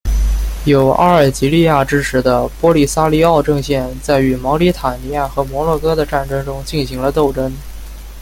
[0.65, 7.51] 由阿尔及利亚支持的波利萨里奥阵线在与毛里塔尼亚和摩洛哥的战争中进行了斗争。